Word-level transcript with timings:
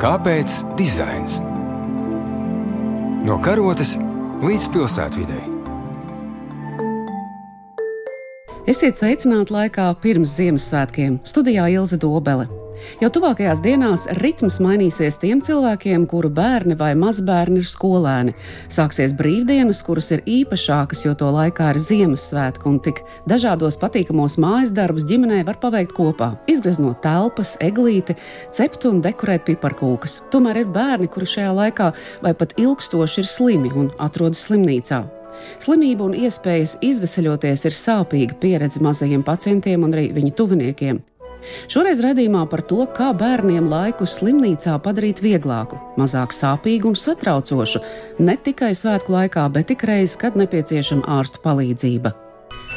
Kāpēc 0.00 0.54
dizains? 0.78 1.34
No 3.26 3.34
karotes 3.44 3.98
līdz 4.40 4.68
pilsētvidai. 4.72 5.42
Esiet 8.64 8.96
sveicināti 8.96 9.52
laikā 9.52 9.90
pirms 10.00 10.32
Ziemassvētkiem. 10.38 11.20
Studijā 11.28 11.68
Ilza 11.74 12.00
Dobele. 12.00 12.48
Jau 13.00 13.10
tuvākajās 13.14 13.60
dienās 13.64 14.06
ritms 14.20 14.58
mainīsies 14.62 15.18
tiem 15.20 15.40
cilvēkiem, 15.44 16.06
kuru 16.10 16.30
bērni 16.34 16.76
vai 16.80 16.92
mazbērni 16.98 17.60
ir 17.62 17.68
skolēni. 17.68 18.34
Sāksies 18.72 19.14
brīvdienas, 19.18 19.82
kuras 19.86 20.10
ir 20.14 20.24
īpašākas, 20.28 21.04
jo 21.06 21.14
to 21.18 21.30
laikā 21.34 21.70
ir 21.74 21.80
Ziemassvētku 21.82 22.70
un 22.70 22.80
tik 22.84 23.02
dažādos 23.30 23.78
patīkamos 23.80 24.38
mājas 24.42 24.74
darbus 24.76 25.06
ģimenē 25.10 25.42
var 25.48 25.60
paveikt 25.62 25.94
kopā. 25.96 26.32
Izgreznot 26.50 27.02
telpas, 27.04 27.56
eglīti, 27.64 28.18
cept 28.56 28.88
un 28.90 29.00
dekorēt 29.04 29.46
piparkūkas. 29.48 30.20
Tomēr 30.34 30.64
ir 30.64 30.74
bērni, 30.74 31.08
kuri 31.12 31.28
šajā 31.36 31.54
laikā 31.62 31.92
vai 32.24 32.34
pat 32.36 32.56
ilgstoši 32.60 33.24
ir 33.24 33.30
slimi 33.30 33.72
un 33.76 33.92
atrodas 34.02 34.46
slimnīcā. 34.48 35.04
Slimība 35.60 36.04
un 36.08 36.16
iespējas 36.16 36.78
izvesaļoties 36.84 37.64
ir 37.68 37.76
sāpīga 37.76 38.36
pieredze 38.42 38.82
mazajiem 38.84 39.24
pacientiem 39.26 39.86
un 39.86 39.96
arī 39.96 40.10
viņu 40.16 40.34
tuviniekiem. 40.36 41.00
Šoreiz 41.70 42.00
redzījumā 42.04 42.46
par 42.50 42.62
to, 42.66 42.84
kā 42.96 43.10
bērniem 43.16 43.68
laiku 43.70 44.08
slimnīcā 44.08 44.78
padarīt 44.84 45.22
vieglāku, 45.24 45.80
mazāk 46.00 46.34
sāpīgu 46.36 46.92
un 46.92 46.98
satraucošu, 46.98 47.82
ne 48.22 48.36
tikai 48.36 48.72
svētku 48.76 49.14
laikā, 49.16 49.46
bet 49.54 49.72
ik 49.76 49.86
reiz, 49.88 50.16
kad 50.20 50.38
nepieciešama 50.40 51.08
ārstu 51.20 51.42
palīdzība. 51.44 52.16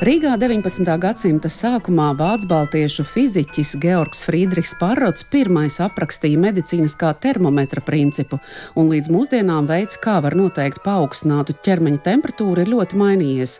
Rīgā 0.03 0.33
19. 0.35 0.89
gadsimta 0.99 1.47
sākumā 1.53 2.09
vācu 2.19 2.47
baltiešu 2.49 3.05
fiziķis 3.07 3.75
Georgs 3.79 4.23
Friedrichs 4.25 4.73
Parots 4.79 5.23
pirmais 5.31 5.77
aprakstīja 5.85 6.41
medicīnas 6.41 6.97
kā 6.99 7.13
termometra 7.23 7.79
principu, 7.85 8.41
un 8.75 8.89
līdz 8.91 9.11
mūsdienām 9.13 9.69
veids, 9.69 9.99
kā 10.01 10.17
var 10.25 10.35
noteikt 10.35 10.81
paaugstinātu 10.83 11.55
ķermeņa 11.63 12.01
temperatūru, 12.09 12.65
ir 12.65 12.73
ļoti 12.73 12.99
mainījies. 12.99 13.59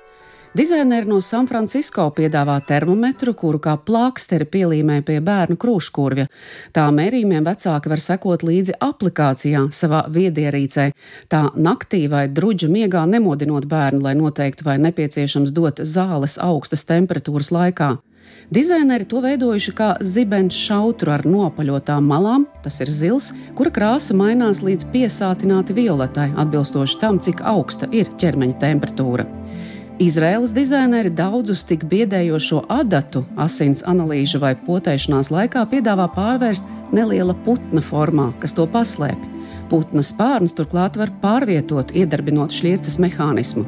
Dizaineri 0.53 1.09
no 1.09 1.15
San 1.17 1.47
Francisco 1.49 2.03
piedāvā 2.13 2.59
termometru, 2.67 3.31
kuru 3.33 3.57
kā 3.57 3.71
plāksteri 3.87 4.45
pielīmē 4.53 4.99
pie 5.01 5.15
bērnu 5.25 5.57
krūškurvja. 5.57 6.27
Tā 6.77 6.83
mērījumiem 6.93 7.47
vecāki 7.47 7.89
var 7.89 8.03
sekot 8.03 8.45
līdzi 8.45 8.75
aplikācijā 8.77 9.63
savā 9.73 10.03
viedierīcē, 10.13 10.85
tā 11.33 11.41
naktī 11.57 12.03
vai 12.05 12.27
druģa 12.29 12.69
miegā 12.69 13.01
nemodinot 13.09 13.65
bērnu, 13.65 14.05
lai 14.05 14.13
noteiktu, 14.21 14.69
vai 14.69 14.77
nepieciešams 14.85 15.57
dot 15.57 15.81
zāles 15.81 16.37
augstas 16.37 16.85
temperatūras 16.85 17.49
laikā. 17.49 17.95
Dizaineri 18.53 19.09
to 19.09 19.25
veidojuši 19.25 19.73
kā 19.73 19.91
zibens 20.05 20.53
šautru 20.53 21.15
ar 21.15 21.25
nopaļotām 21.25 22.05
malām, 22.05 22.45
tas 22.61 22.77
ir 22.85 22.93
zils, 22.93 23.33
kura 23.57 23.73
krāsa 23.73 24.13
mainās 24.13 24.61
līdz 24.61 24.85
piesātināti 24.93 25.81
violetai, 25.81 26.29
atbilstoši 26.37 27.01
tam, 27.01 27.17
cik 27.17 27.41
augsta 27.41 27.89
ir 27.89 28.13
ķermeņa 28.21 28.61
temperatūra. 28.61 29.42
Izraēlas 30.01 30.55
dizaineri 30.55 31.11
daudzus 31.13 31.59
tik 31.69 31.83
biedējošo 31.85 32.63
adatu 32.73 33.21
asins 33.37 33.83
analīžu 33.85 34.39
vai 34.41 34.55
potēšanās 34.57 35.29
laikā 35.29 35.61
piedāvā 35.69 36.07
pārvērst 36.15 36.65
neliela 36.95 37.35
putna 37.45 37.81
formā, 37.81 38.31
kas 38.41 38.55
to 38.57 38.65
paslēpj. 38.73 39.27
Putna 39.69 40.01
spārnus 40.01 40.55
turklāt 40.57 40.97
var 40.97 41.13
pārvietot, 41.21 41.93
iedarbinot 41.93 42.55
šķirces 42.55 42.97
mehānismu. 43.05 43.67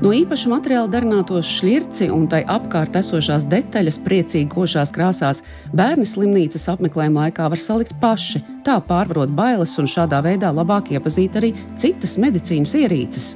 No 0.00 0.12
īpaša 0.14 0.48
materiāla 0.54 0.88
darinātos 0.88 1.50
šķirci 1.58 2.08
un 2.14 2.24
tai 2.32 2.44
apkārt 2.48 2.96
esošās 2.96 3.44
detaļas 3.50 3.98
priecīgi 4.06 4.48
košās 4.54 4.94
krāsās 4.94 5.42
bērni 5.76 6.06
slimnīcas 6.08 6.64
apmeklējuma 6.72 7.26
laikā 7.26 7.50
var 7.52 7.60
salikt 7.60 7.92
paši, 8.00 8.40
tā 8.64 8.78
pārvarot 8.88 9.36
bailes 9.36 9.76
un 9.82 9.90
šādā 9.90 10.22
veidā 10.24 10.54
labāk 10.54 10.94
iepazīt 10.96 11.36
arī 11.42 11.52
citas 11.76 12.16
medicīnas 12.16 12.76
ierīces. 12.78 13.34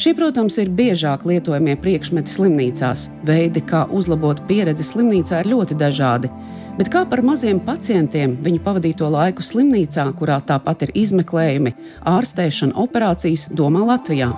Šie, 0.00 0.14
protams, 0.16 0.56
ir 0.56 0.70
biežāk 0.72 1.26
lietojamie 1.28 1.74
priekšmeti 1.76 2.32
slimnīcās. 2.32 3.02
Veidi, 3.28 3.60
kā 3.60 3.82
uzlabot 3.92 4.40
pieredzi 4.48 4.86
slimnīcā, 4.88 5.42
ir 5.42 5.50
ļoti 5.52 5.76
dažādi. 5.76 6.32
Bet 6.78 6.88
kā 6.88 7.04
par 7.04 7.20
maziem 7.20 7.60
pacientiem 7.60 8.38
viņu 8.40 8.64
pavadīto 8.64 9.12
laiku 9.12 9.44
slimnīcā, 9.44 10.08
kurā 10.16 10.40
tāpat 10.40 10.88
ir 10.88 10.96
izmeklējumi, 11.04 11.76
ārstēšana, 12.16 12.78
operācijas, 12.80 13.50
domā 13.52 13.84
Latvijā? 13.92 14.32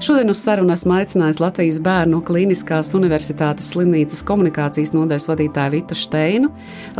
Šodien 0.00 0.30
uz 0.30 0.42
sarunu 0.44 0.74
esmu 0.74 0.92
aicinājis 0.92 1.38
Latvijas 1.40 1.76
Bērnu 1.80 2.18
Kliniskās 2.24 2.90
Universitātes 2.94 3.70
slimnīcas 3.72 4.20
komunikācijas 4.28 4.90
nodaļas 4.92 5.24
vadītāju 5.30 5.72
Vitu 5.72 5.96
Steinu, 5.96 6.50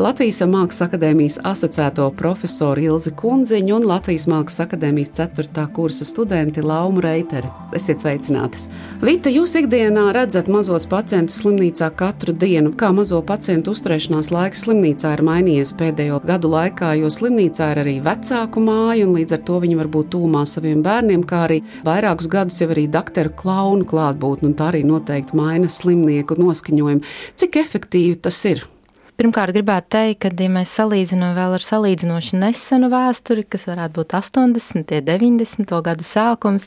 Latvijas 0.01 0.41
Mākslas 0.49 0.87
akadēmijas 0.87 1.37
asociēto 1.45 2.07
profesoru 2.17 2.87
Ilzi 2.87 3.13
Kunziņu 3.21 3.75
un 3.77 3.85
Latvijas 3.91 4.25
Mākslas 4.33 4.65
akadēmijas 4.65 5.13
4. 5.19 5.67
kursa 5.77 6.09
studenti 6.09 6.65
Laumu 6.65 7.03
Reiteri. 7.05 7.51
Esiet 7.77 8.01
sveicinātas! 8.01 8.71
Vita, 9.05 9.29
jūs 9.29 9.59
ikdienā 9.61 10.07
redzat 10.17 10.49
mazos 10.49 10.89
pacientus 10.89 11.43
slimnīcā 11.43 11.91
katru 12.01 12.33
dienu. 12.33 12.73
Kā 12.81 12.95
mazo 12.97 13.21
pacientu 13.29 13.77
uzturēšanās 13.77 14.33
laiks 14.33 14.65
slimnīcā 14.65 15.13
ir 15.19 15.25
mainījies 15.27 15.75
pēdējo 15.77 16.23
gadu 16.25 16.55
laikā, 16.55 16.95
jo 17.03 17.13
slimnīcā 17.13 17.71
ir 17.75 17.85
arī 17.85 17.97
vecāku 18.09 18.65
māja 18.65 19.05
un 19.05 19.15
līdz 19.21 19.37
ar 19.37 19.45
to 19.53 19.61
viņi 19.67 19.79
var 19.85 19.93
būt 19.99 20.13
tūmā 20.17 20.47
saviem 20.49 20.81
bērniem, 20.87 21.29
kā 21.29 21.45
arī 21.51 21.61
vairākus 21.85 22.33
gadus 22.33 22.65
jau 22.65 22.73
arī 22.73 22.86
dakteru 22.93 23.33
klaunu 23.37 23.87
klātbūtni, 23.89 24.51
un 24.51 24.57
tā 24.59 24.71
arī 24.73 24.85
noteikti 24.87 25.37
maina 25.39 25.71
slimnieku 25.73 26.39
noskaņojumu. 26.41 27.05
Cik 27.41 27.61
efektīvi 27.65 28.19
tas 28.27 28.41
ir? 28.49 28.65
Pirmkārt, 29.17 29.55
gribētu 29.57 29.89
teikt, 29.95 30.19
ka, 30.21 30.29
ja 30.29 30.51
mēs 30.53 30.75
salīdzinām 30.77 31.31
vēl 31.39 31.55
ar 31.57 31.63
salīdzinoši 31.65 32.37
nesenu 32.37 32.91
vēsturi, 32.93 33.47
kas 33.49 33.63
varētu 33.65 33.95
būt 33.97 34.11
80, 34.19 34.91
90 35.07 35.71
gadu 35.87 36.05
sākums, 36.05 36.67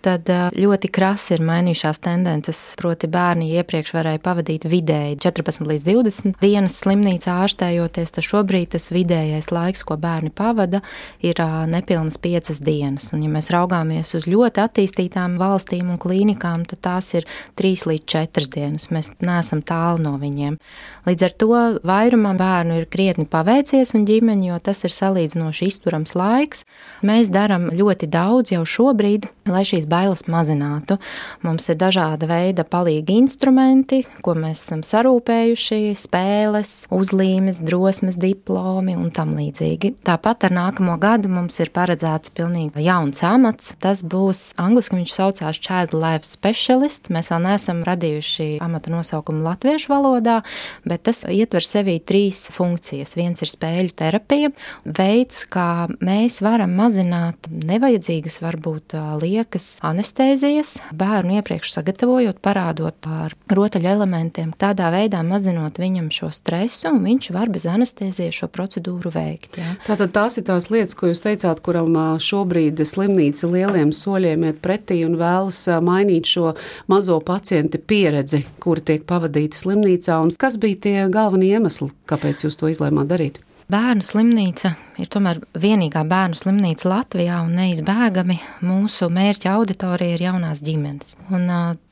tad 0.00 0.30
ļoti 0.56 0.88
krasi 0.88 1.34
ir 1.36 1.44
mainījušās 1.44 2.00
tendences. 2.00 2.62
Proti, 2.80 3.10
bērni 3.12 3.50
iepriekš 3.58 3.92
varēja 3.92 4.22
pavadīt 4.24 4.64
vidēji 4.72 5.18
14 5.20 5.68
līdz 5.68 5.84
20 5.90 6.40
dienas 6.40 6.78
slimnīcā 6.80 7.34
ārstējoties, 7.42 8.14
tad 8.16 8.28
šobrīd 8.30 8.72
tas 8.78 8.88
vidējais 8.96 9.50
laiks, 9.52 9.84
ko 9.84 9.98
bērni 10.00 10.32
pavada, 10.32 10.80
ir 11.20 11.36
nepilnas 11.68 12.16
5 12.16 12.62
dienas. 12.64 13.10
Un, 13.12 13.26
ja 13.28 13.34
mēs 13.36 13.52
raugāmies 13.52 14.14
uz 14.16 14.24
ļoti 14.24 14.64
attīstītām 14.64 15.36
valstīm 15.42 15.92
un 15.92 16.00
klīnikām, 16.00 16.64
tad 16.72 16.80
tās 16.88 17.12
ir 17.20 17.28
3 17.60 17.86
līdz 17.92 18.08
4 18.16 18.50
dienas. 18.56 18.88
Mēs 18.88 19.12
neesam 19.20 19.60
tālu 19.60 20.00
no 20.08 20.16
viņiem. 20.24 20.56
Līdz 21.04 21.28
ar 21.28 21.38
to 21.44 21.62
vairumam 21.90 22.38
bērnu 22.38 22.78
ir 22.80 22.86
krietni 22.90 23.26
paveicies 23.30 23.94
un 23.98 24.06
ģimeņi, 24.08 24.50
jo 24.52 24.58
tas 24.62 24.84
ir 24.86 24.94
salīdzinoši 24.94 25.68
izturams 25.70 26.14
laiks. 26.18 26.64
Mēs 27.06 27.30
darām 27.32 27.68
ļoti 27.74 28.08
daudz 28.10 28.54
jau 28.54 28.62
šobrīd, 28.68 29.26
lai 29.50 29.62
šīs 29.66 29.86
bailes 29.90 30.24
mazinātu. 30.30 30.98
Mums 31.44 31.66
ir 31.72 31.78
dažāda 31.80 32.28
veida 32.30 32.64
palīgi 32.68 33.16
instrumenti, 33.20 34.02
ko 34.24 34.36
mēs 34.38 34.62
esam 34.64 34.84
sarūpējuši, 34.86 35.80
spēles, 35.98 36.74
uzlīmes, 36.94 37.62
drosmes 37.66 38.18
diplomi 38.20 38.94
un 38.98 39.10
tam 39.14 39.34
līdzīgi. 39.38 39.94
Tāpat 40.06 40.46
ar 40.48 40.56
nākamo 40.56 40.96
gadu 41.02 41.32
mums 41.32 41.58
ir 41.62 41.72
paredzēts 41.74 42.34
pilnīgi 42.36 42.84
jauns 42.86 43.24
amats. 43.26 43.74
Tas 43.82 44.04
būs 44.06 44.50
angliski 44.60 45.00
viņš 45.00 45.16
saucās 45.16 45.60
Child 45.60 45.96
Life 45.96 46.28
Specialist. 46.28 47.10
Mēs 47.12 47.32
vēl 47.32 47.44
neesam 47.48 47.82
radījuši 47.86 48.50
amata 48.62 48.92
nosaukumu 48.92 49.44
latviešu 49.48 49.92
valodā, 49.92 50.40
bet 50.86 51.06
tas 51.08 51.24
ietver 51.24 51.64
sevi 51.64 51.79
sevī 51.80 51.98
trīs 52.04 52.48
funkcijas. 52.52 53.14
Viens 53.16 53.40
ir 53.42 53.50
spēļu 53.50 53.94
terapija, 53.96 54.50
veids, 54.84 55.44
kā 55.50 55.88
mēs 56.04 56.40
varam 56.44 56.74
mazināt 56.76 57.48
nevajadzīgas, 57.50 58.40
varbūt 58.44 58.96
liekas 59.20 59.78
anestēzijas, 59.86 60.76
bērnu 60.96 61.38
iepriekš 61.40 61.74
sagatavojot, 61.76 62.40
parādot 62.44 63.08
ar 63.08 63.34
rotaļu 63.50 63.90
elementiem, 63.90 64.52
tādā 64.60 64.90
veidā 64.92 65.22
mazinot 65.26 65.80
viņam 65.80 66.10
šo 66.14 66.30
stresu, 66.34 66.90
un 66.92 67.02
viņš 67.06 67.30
var 67.36 67.52
bez 67.52 67.66
anestēzijas 67.70 68.42
šo 68.42 68.50
procedūru 68.52 69.12
veikt. 69.14 69.60
Jā. 69.60 69.74
Tātad 69.88 70.14
tās 70.16 70.38
ir 70.40 70.46
tās 70.48 70.70
lietas, 70.72 70.96
ko 70.98 71.10
jūs 71.10 71.22
teicāt, 71.24 71.62
kuram 71.64 71.96
šobrīd 72.20 72.80
slimnīca 72.86 73.48
lieliem 73.50 73.94
soļiem 73.96 74.48
iet 74.50 74.60
pretī 74.64 75.00
un 75.06 75.16
vēlas 75.20 75.62
mainīt 75.84 76.28
šo 76.28 76.54
mazo 76.90 77.20
pacientu 77.24 77.80
pieredzi, 77.80 78.44
kuri 78.62 78.84
tiek 78.92 79.06
pavadīti 79.08 79.58
slimnīcā, 79.58 80.20
un 80.24 80.34
kas 80.40 80.58
bija 80.60 80.82
tie 80.86 80.96
galvenie 81.12 81.54
iemesli? 81.54 81.69
Iemesli, 81.70 81.92
kāpēc 82.10 82.44
jūs 82.44 82.58
to 82.58 82.68
izlēmāt 82.70 83.10
darīt? 83.10 83.40
Bērnu 83.70 84.02
slimnīca 84.02 84.72
ir 84.98 85.06
tomēr 85.14 85.38
vienīgā 85.54 86.00
bērnu 86.10 86.34
slimnīca 86.34 86.88
Latvijā 86.90 87.36
un 87.44 87.52
neizbēgami 87.54 88.40
mūsu 88.66 89.06
mērķa 89.14 89.52
auditorija 89.54 90.16
ir 90.16 90.24
jaunās 90.24 90.64
ģimenes. 90.66 91.14
Un 91.30 91.46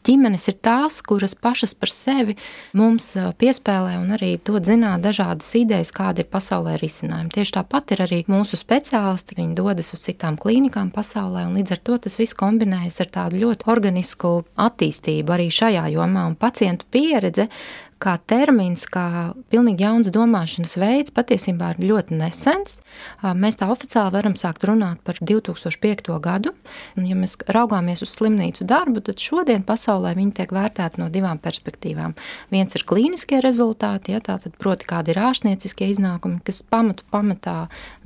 ģimenes 0.09 0.49
ir 0.51 0.57
tās, 0.65 0.99
kuras 1.07 1.37
pašas 1.39 1.77
par 1.79 1.93
sevi 1.95 2.35
mums 2.75 3.13
piespēlē 3.39 3.95
un 4.01 4.11
arī 4.17 4.33
dod 4.43 4.67
zināt 4.67 5.05
dažādas 5.07 5.55
idejas, 5.61 5.95
kāda 5.95 6.25
ir 6.25 6.31
pasaulē 6.33 6.75
risinājumi. 6.83 7.31
Tieši 7.37 7.57
tāpat 7.61 7.95
ir 7.95 8.05
arī 8.09 8.21
mūsu 8.27 8.59
speciālisti, 8.59 9.39
viņi 9.39 9.59
dodas 9.63 9.95
uz 9.95 10.03
citām 10.09 10.35
klīnikām 10.41 10.91
pasaulē, 10.95 11.47
un 11.47 11.61
līdz 11.61 11.77
ar 11.77 11.85
to 11.87 12.01
tas 12.09 12.19
viss 12.19 12.37
kombinējas 12.39 12.99
ar 13.05 13.13
tādu 13.21 13.45
ļoti 13.45 13.71
organisku 13.71 14.41
attīstību 14.67 15.39
arī 15.39 15.53
šajā 15.55 15.87
jomā, 15.95 16.27
un 16.27 16.35
pacientu 16.35 16.91
pieredze 16.91 17.47
kā 18.03 18.15
termins, 18.31 18.85
kā 18.91 19.35
pilnīgi 19.53 19.85
jauns 19.85 20.11
domāšanas 20.15 20.77
veids, 20.79 21.13
patiesībā 21.15 21.73
ir 21.75 21.89
ļoti 21.91 22.19
nesens. 22.19 22.79
Mēs 23.23 23.59
tā 23.59 23.69
oficiāli 23.73 24.15
varam 24.15 24.37
sākt 24.39 24.67
runāt 24.69 25.03
par 25.07 25.19
2005. 25.21 26.13
gadu. 26.23 26.55
Un, 26.97 27.07
ja 27.11 27.17
mēs 27.19 27.37
raugāmies 27.51 28.03
uz 28.07 28.13
slimnīcu 28.15 28.67
darbu, 28.69 29.03
tad 29.07 29.23
šodien 29.23 29.65
pasaulē 29.67 30.15
viņi 30.19 30.37
tiek 30.39 30.55
vērtēti 30.55 31.03
no 31.03 31.09
divām 31.13 31.41
perspektīvām. 31.43 32.15
Viens 32.55 32.79
ir 32.79 32.87
klīniskie 32.89 33.43
rezultāti, 33.45 34.15
ja, 34.15 34.23
tātad 34.25 34.55
proti 34.61 34.89
kādi 34.89 35.15
ir 35.15 35.23
ārstnieciskie 35.29 35.91
iznākumi, 35.93 36.41
kas 36.47 36.63
pamatu 36.63 37.07
pamatā 37.13 37.57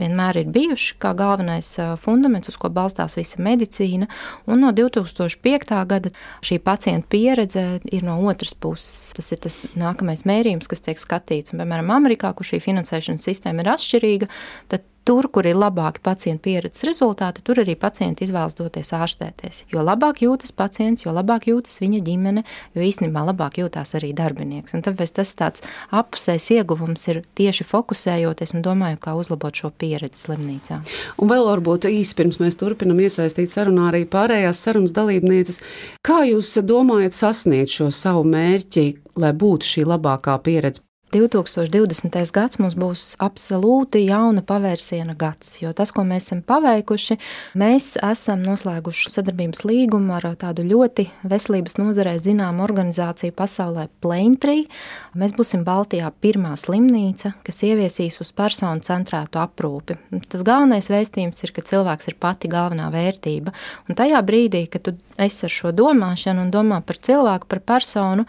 vienmēr 0.01 0.43
ir 0.43 0.53
bijuši 0.55 0.97
kā 1.03 1.13
galvenais 1.19 1.75
fundaments, 2.01 2.49
uz 2.49 2.59
ko 2.61 2.73
balstās 2.73 3.19
visa 3.21 3.43
medicīna. 3.45 4.09
Un 4.49 4.65
no 4.65 4.73
2005. 4.73 5.77
gada 5.89 6.13
šī 6.45 6.59
pacienta 6.65 7.09
pieredze 7.13 7.67
ir 7.85 8.07
no 8.07 8.19
otras 8.31 8.55
puses. 8.57 9.13
Tas 9.17 9.33
ir 9.35 9.43
tas 9.45 9.61
nākamais 9.83 10.25
mērījums, 10.29 10.71
kas 10.71 10.85
tiek 10.85 11.01
skatīts. 11.01 11.53
Un, 11.53 11.63
piemēram, 11.63 11.93
Amerikā, 11.95 12.33
kur 12.39 12.49
šī 12.49 12.63
finansēšanas 12.65 13.29
sistēma 13.29 13.65
ir 13.65 13.73
atšķirīga, 13.75 14.31
tad 14.73 14.87
Tur, 15.03 15.27
kur 15.35 15.47
ir 15.51 15.57
labāki 15.59 15.99
pacienta 15.99 16.45
pieredzes 16.45 16.85
rezultāti, 16.87 17.43
tur 17.43 17.59
arī 17.59 17.75
pacienti 17.75 18.23
izvēlas 18.23 18.55
doties 18.55 18.93
ārstēties. 18.95 19.65
Jo 19.73 19.83
labāk 19.83 20.21
jūtas 20.23 20.55
pacients, 20.55 21.03
jo 21.03 21.11
labāk 21.15 21.49
jūtas 21.51 21.81
viņa 21.83 21.99
ģimene, 22.07 22.45
jo 22.77 22.85
īstenībā 22.87 23.25
labāk 23.27 23.59
jūtas 23.59 23.97
arī 23.99 24.13
darbinieks. 24.15 24.77
Un 24.79 24.85
tāpēc 24.87 25.15
tas 25.17 25.35
tāds 25.35 25.65
apusējs 25.91 26.47
ieguvums 26.55 27.03
ir 27.11 27.23
tieši 27.35 27.67
fokusējoties 27.67 28.55
un 28.55 28.63
domāju, 28.63 29.01
kā 29.03 29.17
uzlabot 29.19 29.59
šo 29.59 29.73
pieredzi 29.75 30.23
slimnīcā. 30.23 30.79
Un 31.19 31.33
vēl 31.35 31.51
varbūt 31.51 31.91
īsi 31.91 32.15
pirms 32.21 32.39
mēs 32.39 32.61
turpinam 32.63 33.03
iesaistīt 33.03 33.51
sarunā 33.51 33.91
arī 33.91 34.05
pārējās 34.07 34.63
sarunas 34.63 34.95
dalībnieces. 34.95 35.59
Kā 36.07 36.23
jūs 36.31 36.55
domājat 36.63 37.19
sasniegt 37.19 37.75
šo 37.75 37.91
savu 37.91 38.23
mērķi, 38.31 38.87
lai 39.19 39.35
būtu 39.35 39.75
šī 39.75 39.87
labākā 39.97 40.39
pieredze 40.47 40.87
2020. 41.13 42.33
gads 42.33 42.57
mums 42.57 42.75
būs 42.79 43.03
absolūti 43.21 44.01
jauna 44.07 44.41
pavērsiena 44.49 45.13
gads, 45.19 45.59
jo 45.61 45.73
tas, 45.77 45.93
ko 45.93 46.07
mēs 46.09 46.31
esam 46.31 46.41
paveikuši, 46.49 47.19
mēs 47.61 47.91
esam 48.01 48.41
noslēguši 48.47 49.13
sadarbības 49.13 49.65
līgumu 49.69 50.15
ar 50.17 50.31
tādu 50.41 50.65
ļoti 50.71 51.07
veselības 51.29 51.77
nozarē 51.77 52.15
zināmu 52.23 52.65
organizāciju 52.65 53.35
pasaulē 53.37 53.89
Plaintree. 54.01 54.65
Mēs 55.19 55.37
būsim 55.37 55.67
Baltijā 55.69 56.09
pirmā 56.25 56.55
slimnīca, 56.57 57.35
kas 57.45 57.61
ieviesīs 57.69 58.17
uz 58.25 58.33
personu 58.33 58.81
centrētu 58.81 59.43
aprūpi. 59.43 59.99
Tas 60.33 60.47
galvenais 60.47 60.89
vēstījums 60.89 61.45
ir, 61.45 61.53
ka 61.53 61.67
cilvēks 61.69 62.09
ir 62.09 62.19
pati 62.23 62.49
galvenā 62.53 62.89
vērtība, 62.95 63.53
un 63.89 64.01
tajā 64.01 64.25
brīdī, 64.25 64.65
kad 64.73 64.89
tu 64.89 64.97
esi 65.21 65.45
ar 65.45 65.53
šo 65.53 65.77
domāšanu 65.77 66.47
un 66.47 66.53
domā 66.55 66.81
par 66.87 66.97
cilvēku, 67.05 67.53
par 67.53 67.61
personu, 67.75 68.25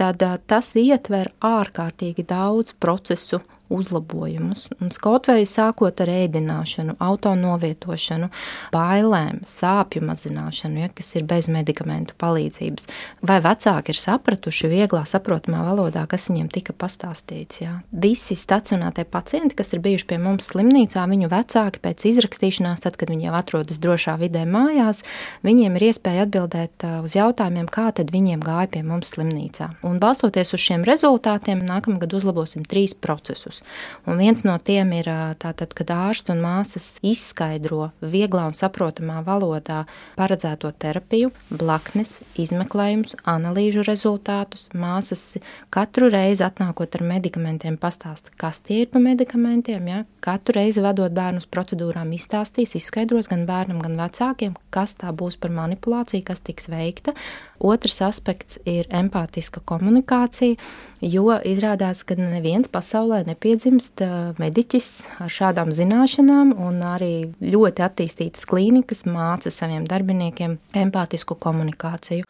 tad 0.00 0.22
tas 0.48 0.72
ietver 0.80 1.28
ārkārtīgi 1.44 2.24
daudz 2.30 2.72
procesu 2.80 3.42
uzlabojumus. 3.70 4.68
Un 4.80 4.90
kaut 5.00 5.28
vai 5.30 5.44
sākot 5.48 6.02
ar 6.02 6.10
ēdināšanu, 6.10 6.96
autonovietošanu, 7.00 8.28
bailēm, 8.74 9.40
sāpju 9.46 10.02
mazināšanu, 10.08 10.82
ja, 10.84 10.90
kas 10.94 11.12
ir 11.16 11.26
bez 11.30 11.48
medikamentu 11.52 12.16
palīdzības. 12.20 12.88
Vai 13.26 13.38
vecāki 13.44 13.94
ir 13.94 14.00
sapratuši 14.00 14.70
vieglā, 14.72 15.04
saprotamā 15.08 15.62
valodā, 15.68 16.04
kas 16.10 16.28
viņiem 16.30 16.50
tika 16.52 16.74
pastāstīts? 16.76 17.62
Ja. 17.62 17.76
Visi 17.90 18.36
stacionētie 18.38 19.06
pacienti, 19.08 19.56
kas 19.58 19.72
ir 19.74 19.84
bijuši 19.84 20.08
pie 20.10 20.20
mums 20.22 20.50
slimnīcā, 20.50 21.06
viņu 21.10 21.30
vecāki 21.30 21.82
pēc 21.84 22.06
izrakstīšanās, 22.10 22.82
tad, 22.84 22.98
kad 23.00 23.12
viņi 23.12 23.28
jau 23.28 23.36
atrodas 23.38 23.80
drošā 23.82 24.16
vidē 24.20 24.44
mājās, 24.50 25.04
viņiem 25.46 25.78
ir 25.78 25.88
iespēja 25.90 26.26
atbildēt 26.26 26.86
uz 27.04 27.16
jautājumiem, 27.16 27.70
kā 27.70 27.90
tad 27.94 28.10
viņiem 28.14 28.42
gāja 28.44 28.70
pie 28.74 28.84
mums 28.86 29.14
slimnīcā. 29.14 29.70
Un 29.86 30.02
balstoties 30.02 30.54
uz 30.56 30.62
šiem 30.64 30.84
rezultātiem, 30.88 31.62
nākamgad 31.66 32.18
uzlabosim 32.18 32.66
trīs 32.68 32.96
procesus 32.96 33.59
ārstus. 33.60 34.06
Un 34.06 34.18
viens 34.18 34.42
no 34.44 34.56
tiem 34.58 34.92
ir 34.92 35.08
tātad, 35.38 35.74
kad 35.74 35.90
ārsti 35.90 36.32
un 36.32 36.40
māsas 36.40 36.98
izskaidro 37.02 37.92
vieglā 38.00 38.46
un 38.48 38.54
saprotamā 38.54 39.22
valodā 39.24 39.86
paredzēto 40.16 40.72
terapiju, 40.72 41.30
blaknes, 41.50 42.20
izmeklējumus, 42.36 43.16
analīžu 43.24 43.84
rezultātus. 43.84 44.70
Māsas 44.74 45.38
katru 45.70 46.10
reizi 46.10 46.44
atnākot 46.44 46.94
ar 46.94 47.02
medikamentiem 47.02 47.76
pastāsta, 47.78 48.30
kas 48.36 48.60
tie 48.60 48.82
ir 48.84 48.90
pa 48.90 48.98
medikamentiem. 48.98 49.86
Ja? 49.88 50.04
Katru 50.20 50.56
reizi 50.58 50.82
vedot 50.82 51.12
bērnu 51.12 51.40
uz 51.40 51.48
procedūrām, 51.50 52.12
izstāstīs, 52.16 52.74
izskaidros 52.76 53.28
gan 53.30 53.46
bērnam, 53.46 53.80
gan 53.80 53.98
vecākiem, 54.00 54.56
kas 54.70 54.96
tā 54.98 55.12
būs 55.12 55.38
par 55.40 55.52
manipulāciju, 55.54 56.24
kas 56.24 56.40
tiks 56.44 56.70
veikta. 56.70 57.14
Otrs 57.60 58.00
aspekts 58.02 58.58
ir 58.64 58.88
empātiska 58.88 59.60
komunikācija, 59.68 60.56
jo 61.00 61.34
izrādās, 61.46 62.02
ka 62.04 62.16
neviens 62.18 62.68
pasaulē 62.72 63.22
nepiedzimst 63.28 64.02
mediķis 64.40 64.90
ar 65.24 65.32
šādām 65.32 65.72
zināšanām, 65.74 66.52
un 66.60 66.80
arī 66.84 67.14
ļoti 67.40 67.84
attīstītas 67.86 68.48
klīnikas 68.48 69.06
māca 69.08 69.52
saviem 69.52 69.86
darbiniekiem 69.88 70.58
empātisku 70.76 71.36
komunikāciju. 71.40 72.28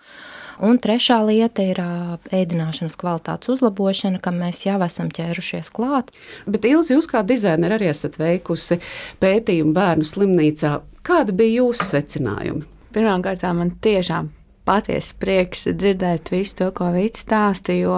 Un 0.61 0.77
trešā 0.77 1.17
lieta 1.25 1.65
ir 1.65 1.79
ēdināšanas 2.37 2.99
kvalitātes 3.01 3.49
uzlabošana, 3.55 4.21
kam 4.21 4.43
mēs 4.43 4.67
jau 4.67 4.77
esam 4.85 5.09
ķērušies 5.09 5.73
klāt. 5.73 6.13
Bet 6.47 6.69
Ilzi, 6.69 6.95
jūs 6.99 7.09
kā 7.11 7.25
dizaineri 7.25 7.79
arī 7.79 7.89
esat 7.93 8.19
veikusi 8.21 8.81
pētījumu 9.23 9.73
bērnu 9.77 10.05
slimnīcā. 10.05 10.75
Kādi 11.07 11.33
bija 11.39 11.63
jūsu 11.63 11.89
secinājumi? 11.95 12.67
Pirmkārt, 12.93 13.47
man 13.57 13.73
tiešām 13.81 14.29
patiesi 14.71 15.17
prieks 15.19 15.67
dzirdēt 15.75 16.31
visu 16.31 16.61
to, 16.61 16.71
ko 16.77 16.93
Vits 16.95 17.25
stāsta, 17.25 17.75
jo 17.75 17.97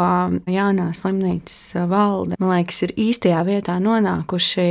jaunā 0.48 0.88
slimnīcas 0.96 1.86
valde, 1.90 2.38
man 2.40 2.56
liekas, 2.56 2.82
ir 2.86 2.96
īstajā 3.10 3.44
vietā 3.48 3.76
nonākuši. 3.82 4.66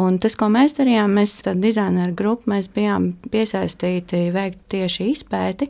Un 0.00 0.20
tas, 0.22 0.36
ko 0.38 0.46
mēs 0.52 0.76
darījām, 0.76 1.16
mēs 1.18 1.40
tādā 1.42 1.58
dizaineru 1.64 2.14
grupā, 2.14 2.60
bijām 2.74 3.10
piesaistīti 3.32 4.28
veikt 4.34 4.62
tieši 4.70 5.10
izpēti 5.16 5.66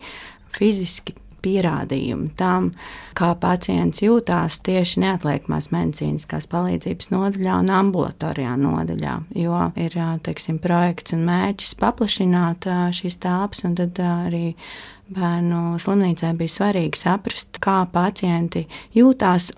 fiziski 0.52 1.14
pierādījumi 1.40 2.30
tam, 2.36 2.70
kā 3.16 3.30
pacients 3.40 4.02
jūtās 4.04 4.60
tieši 4.66 5.00
neatliekamās 5.06 5.70
medicīniskās 5.72 6.48
palīdzības 6.52 7.10
nodaļā 7.14 7.56
un 7.62 7.72
ambulatorijā 7.78 8.58
nodaļā. 8.60 9.16
Jo 9.40 9.66
ir 9.80 9.96
teiksim, 10.26 10.60
projekts 10.62 11.16
un 11.16 11.24
mērķis 11.28 11.76
paplašināt 11.80 12.68
šīs 12.96 13.20
telpas, 13.24 13.64
un 13.68 13.78
tad 13.80 14.00
arī 14.04 14.50
bērnu 15.14 15.78
slimnīcai 15.82 16.34
bija 16.38 16.56
svarīgi 16.56 17.00
saprast, 17.00 17.60
kā 17.62 17.82
pacienti 17.92 18.66
jūtās. 18.96 19.52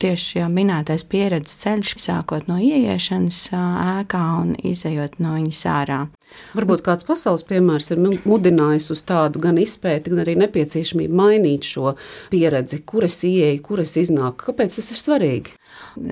Tieši 0.00 0.38
jau 0.38 0.46
minētais 0.48 1.02
pieredzes 1.04 1.58
ceļš, 1.60 1.90
sākot 2.00 2.46
no 2.48 2.54
ieiešanas 2.56 3.40
ēkā 3.52 4.22
un 4.38 4.54
izējot 4.64 5.18
no 5.20 5.34
viņas 5.34 5.60
ārā. 5.68 5.98
Varbūt 6.56 6.80
kāds 6.86 7.04
pasaules 7.04 7.44
piemērs 7.44 7.92
ir 7.92 8.00
mudinājis 8.00 8.88
uz 8.94 9.02
tādu 9.04 9.42
gan 9.44 9.60
izpēti, 9.60 10.14
gan 10.14 10.22
arī 10.24 10.38
nepieciešamību 10.40 11.20
mainīt 11.20 11.68
šo 11.68 11.98
pieredzi, 12.32 12.80
kur 12.80 13.04
es 13.10 13.20
ieeju, 13.28 13.60
kur 13.66 13.84
es 13.84 13.92
iznāku. 14.00 14.48
Kāpēc 14.48 14.80
tas 14.80 14.88
ir 14.94 15.02
svarīgi? 15.02 15.59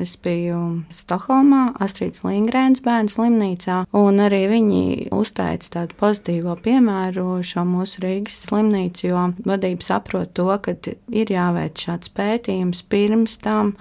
Es 0.02 0.16
biju 0.20 0.82
Stokholmā, 0.92 1.72
Astrīdas 1.82 2.24
Lingrēnas 2.26 2.82
bērnu 2.84 3.12
slimnīcā, 3.12 3.78
un 3.96 4.20
arī 4.24 4.42
viņi 4.50 4.82
uzteica 5.14 5.70
tādu 5.76 5.98
pozitīvo 6.00 6.56
piemēru 6.64 7.38
šo 7.46 7.64
mūsu 7.68 8.02
Rīgas 8.04 8.40
slimnīcu, 8.48 9.06
jo 9.10 9.24
vadība 9.46 9.86
saprot 9.86 10.34
to, 10.38 10.50
ka 10.64 10.74
ir 11.14 11.32
jāveic 11.32 11.78
šāds 11.86 12.10
pētījums 12.14 12.82
pirms 12.90 13.38
tam 13.44 13.76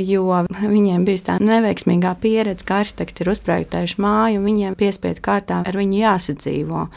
jo 0.00 0.42
viņiem 0.76 1.06
bija 1.06 1.24
tā 1.30 1.36
neveiksmīgā 1.42 2.14
pieredze, 2.22 2.66
ka 2.66 2.82
arhitekti 2.84 3.24
ir 3.24 3.32
uzprojektējuši 3.34 4.02
māju, 4.02 4.40
un 4.40 4.50
viņiem 4.50 4.76
piespiedu 4.78 5.22
kārtā 5.24 5.62
ar 5.66 5.78
viņu 5.78 6.02
jāsadzīvo. 6.02 6.88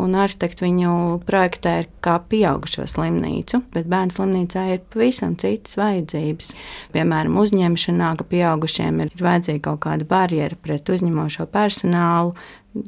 Un 0.00 0.14
arhitekti 0.14 0.62
viņu 0.62 0.92
projektē 1.26 1.74
kā 2.04 2.20
pieaugušo 2.30 2.84
slimnīcu, 2.88 3.58
bet 3.74 3.88
bērnu 3.90 4.14
slimnīcā 4.14 4.68
ir 4.76 4.84
pavisam 4.92 5.34
citas 5.40 5.74
vajadzības. 5.80 6.52
Piemēram, 6.94 7.40
uzņemšanā, 7.42 8.12
ka 8.20 8.26
pieaugušiem 8.30 9.02
ir 9.02 9.10
vajadzīga 9.18 9.64
kaut 9.66 9.82
kāda 9.88 10.06
barjera 10.06 10.58
pret 10.62 10.94
uzņemošo 10.94 11.48
personālu, 11.50 12.36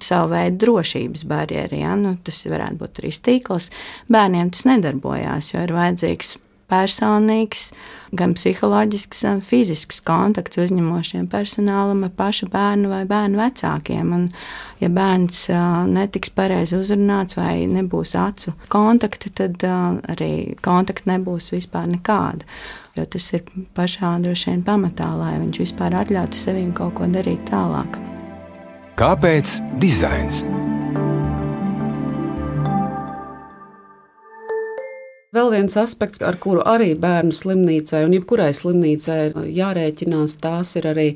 savu 0.02 0.30
veidu 0.32 0.60
drošības 0.62 1.26
barjeri. 1.26 1.82
Ja? 1.82 1.96
Nu, 1.98 2.14
tas 2.24 2.38
varētu 2.46 2.78
būt 2.84 3.02
arī 3.02 3.12
stīkls. 3.14 3.68
Bērniem 4.12 4.52
tas 4.54 4.66
nedarbojās, 4.68 5.52
jo 5.54 5.66
ir 5.66 5.74
vajadzīgs 5.74 6.36
personīgs, 6.72 7.68
gan 8.16 8.34
psiholoģisks, 8.36 9.22
gan 9.24 9.40
fizisks 9.44 10.02
kontakts 10.04 10.60
uzņemošiem 10.60 11.28
personālam 11.32 12.02
ar 12.06 12.12
pašu 12.16 12.48
bērnu 12.52 12.90
vai 12.92 13.02
bērnu 13.08 13.40
vecākiem. 13.40 14.12
Un, 14.16 14.26
ja 14.82 14.90
bērns 14.92 15.46
netiks 15.92 16.32
pareizi 16.36 16.76
uzrunāts 16.80 17.38
vai 17.38 17.66
nebūs 17.70 18.16
acu 18.18 18.56
kontakti, 18.72 19.32
tad 19.32 19.64
arī 19.64 20.32
kontakti 20.64 21.12
nebūs 21.12 21.52
vispār 21.56 21.88
nekāda. 21.92 22.48
Jo 22.96 23.06
tas 23.08 23.30
ir 23.32 23.46
pašā 23.76 24.18
droši 24.20 24.50
vien 24.50 24.66
pamatā, 24.66 25.08
lai 25.16 25.38
viņš 25.38 25.62
vispār 25.62 25.96
atļautu 26.02 26.36
sevim 26.36 26.74
kaut 26.76 26.98
ko 26.98 27.08
darīt 27.08 27.46
tālāk. 27.48 27.96
Kāpēc 29.00 29.56
dizains? 29.80 30.44
Vēl 35.32 35.48
viens 35.48 35.72
aspekts, 35.80 36.20
ar 36.20 36.36
kuru 36.36 36.60
arī 36.68 36.90
bērnu 37.00 37.32
slimnīcai 37.32 38.02
un 38.04 38.12
jebkurai 38.12 38.50
slimnīcai 38.52 39.46
jārēķinās, 39.56 40.34
tās 40.42 40.74
ir 40.76 40.90
arī 40.90 41.06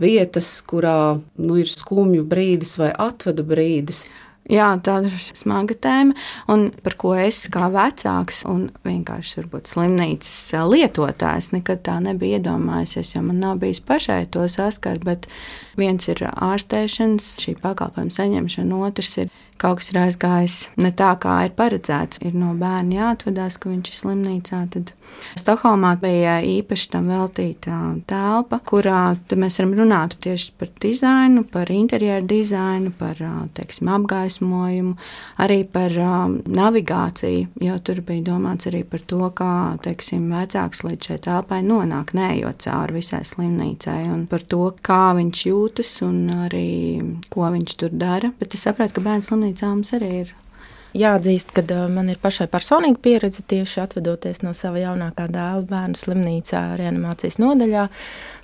vietas, 0.00 0.54
kurā 0.64 1.18
nu, 1.36 1.58
ir 1.60 1.68
skumju 1.68 2.24
brīdis 2.30 2.78
vai 2.80 2.94
atvadu 2.96 3.44
brīdis. 3.44 4.06
Jā, 4.48 4.70
tāda 4.80 5.10
ir 5.10 5.36
smaga 5.36 5.76
tēma, 5.76 6.16
un 6.48 6.70
par 6.80 6.96
ko 6.96 7.12
es 7.20 7.42
kā 7.52 7.66
vecāks 7.68 8.40
un 8.48 8.70
vienkārši 8.88 9.42
varbūt 9.42 9.68
slimnīcas 9.68 10.54
lietotājs 10.72 11.50
nekad 11.52 11.82
tā 11.84 11.98
nebija 12.00 12.38
iedomājies, 12.40 13.12
jo 13.12 13.20
man 13.26 13.42
nav 13.44 13.60
bijis 13.60 13.82
pašai 13.84 14.22
to 14.32 14.46
saskart, 14.48 15.04
bet 15.04 15.28
viens 15.76 16.08
ir 16.08 16.24
ārstēšanas, 16.30 17.34
šī 17.44 17.58
pakalpojuma 17.60 18.16
saņemšana, 18.16 18.80
otrs 18.88 19.18
ir 19.26 19.36
kaut 19.60 19.80
kas 19.80 19.92
ir 19.92 20.00
aizgājis 20.04 20.58
ne 20.80 20.92
tā, 20.94 21.14
kā 21.20 21.40
ir 21.48 21.56
paredzēts. 21.58 22.22
Ir 22.24 22.36
no 22.38 22.54
bērna 22.58 23.00
jāatvedās, 23.02 23.58
ka 23.60 23.72
viņš 23.72 23.92
ir 23.92 23.98
slimnīcā. 24.02 24.62
Tad 24.74 24.94
Stokholmā 25.38 25.94
bija 26.00 26.38
īpaši 26.44 26.90
tam 26.92 27.08
veltīta 27.10 27.76
telpa, 28.10 28.58
kurā 28.66 29.16
mēs 29.38 29.58
varam 29.60 29.74
runāt 29.78 30.16
tieši 30.22 30.52
par 30.58 30.70
dizainu, 30.82 31.44
par 31.48 31.70
interjeru 31.72 32.26
dizainu, 32.28 32.92
par 32.98 33.20
teiksim, 33.56 33.90
apgaismojumu, 33.94 34.96
arī 35.42 35.62
par 35.72 35.94
navigāciju, 36.44 37.48
jo 37.64 37.78
tur 37.84 38.02
bija 38.06 38.26
domāts 38.30 38.70
arī 38.70 38.82
par 38.88 39.04
to, 39.10 39.20
kā 39.38 39.52
teiksim, 39.84 40.28
vecāks 40.32 40.84
līdz 40.86 41.10
šai 41.10 41.18
telpai 41.28 41.60
nonāk, 41.66 42.14
neejot 42.18 42.62
cauri 42.66 42.98
visai 42.98 43.22
slimnīcai, 43.26 44.00
un 44.12 44.26
par 44.30 44.44
to, 44.46 44.64
kā 44.82 45.02
viņš 45.18 45.44
jūtas 45.50 45.92
un 46.06 46.20
arī 46.46 46.68
ko 47.32 47.48
viņš 47.54 47.78
tur 47.80 47.94
dara. 47.94 48.32
Bet 48.40 48.56
es 48.58 48.66
saprotu, 48.66 48.98
ka 48.98 49.06
bērns 49.06 49.30
slimnīcā 49.30 49.47
slimnīcā 49.48 49.72
mums 49.72 49.94
arī 49.96 50.12
ir. 50.24 50.34
Jāatzīst, 50.96 51.52
ka 51.52 51.62
uh, 51.62 51.84
man 51.92 52.08
ir 52.08 52.18
pašai 52.20 52.48
personīga 52.48 52.98
pieredze 53.04 53.42
tieši 53.44 53.82
atvedoties 53.82 54.40
no 54.42 54.54
sava 54.56 54.80
jaunākā 54.80 55.26
dēla 55.28 55.66
bērnu 55.68 56.00
slimnīcā, 56.00 56.78
reanimācijas 56.80 57.36
nodaļā. 57.38 57.88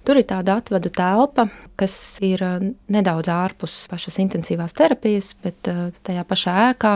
Tur 0.04 0.20
ir 0.20 0.26
tāda 0.28 0.58
atvadu 0.60 0.92
telpa, 0.92 1.48
kas 1.80 1.96
ir 2.20 2.44
uh, 2.44 2.60
nedaudz 2.92 3.32
ārpus 3.32 3.88
pašas 3.88 4.20
intensīvās 4.20 4.76
terapijas, 4.76 5.32
bet 5.42 5.72
uh, 5.72 5.88
tajā 6.04 6.24
pašā 6.28 6.56
ēkā, 6.68 6.94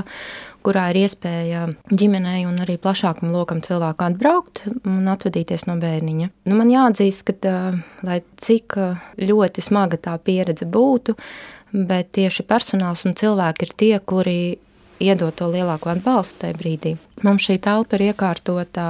kurā 0.68 0.90
ir 0.92 1.00
iespēja 1.06 1.64
ģimenei 1.96 2.44
un 2.44 2.60
arī 2.60 2.76
plašākam 2.76 3.32
lokam 3.32 3.64
cilvēku 3.64 4.04
atbraukt 4.04 4.66
un 4.84 5.08
atvadīties 5.08 5.64
no 5.70 5.78
bērniņa. 5.80 6.32
Nu, 6.44 6.60
man 6.60 6.68
jāatzīst, 6.72 7.32
ka, 7.40 7.56
lai 8.04 8.20
cik 8.44 8.76
ļoti 9.16 9.64
smaga 9.64 9.96
tā 10.10 10.18
pieredze 10.20 10.68
būtu, 10.68 11.16
bet 11.72 12.12
tieši 12.16 12.46
personāls 12.48 13.04
un 13.08 13.16
cilvēki 13.18 13.66
ir 13.68 13.76
tie, 13.82 13.94
kuri 14.00 14.38
iedod 14.98 15.34
to 15.38 15.46
lielāko 15.50 15.92
atbalstu 15.92 16.42
tajā 16.42 16.56
brīdī. 16.58 16.94
Mums 17.26 17.46
šī 17.46 17.58
telpa 17.62 17.98
ir 17.98 18.08
iekārtota 18.10 18.86